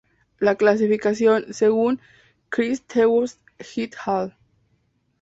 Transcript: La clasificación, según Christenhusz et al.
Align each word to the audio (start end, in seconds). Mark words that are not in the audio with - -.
La 0.39 0.55
clasificación, 0.55 1.53
según 1.53 2.01
Christenhusz 2.49 3.37
et 3.75 3.93
al. 4.07 4.35